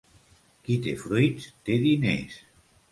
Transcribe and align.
Qui 0.69 0.77
té 0.87 0.95
fruits, 1.03 1.47
té 1.69 1.81
diners. 1.89 2.45